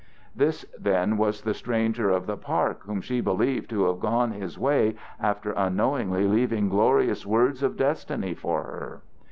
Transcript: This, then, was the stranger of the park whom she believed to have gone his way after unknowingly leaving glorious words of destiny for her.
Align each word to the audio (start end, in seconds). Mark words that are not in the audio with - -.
This, 0.35 0.65
then, 0.79 1.15
was 1.15 1.43
the 1.43 1.53
stranger 1.53 2.09
of 2.09 2.25
the 2.25 2.35
park 2.35 2.85
whom 2.85 3.01
she 3.01 3.21
believed 3.21 3.69
to 3.69 3.83
have 3.85 3.99
gone 3.99 4.31
his 4.31 4.57
way 4.57 4.95
after 5.19 5.51
unknowingly 5.51 6.27
leaving 6.27 6.69
glorious 6.69 7.23
words 7.23 7.61
of 7.61 7.77
destiny 7.77 8.33
for 8.33 8.63
her. 8.63 9.01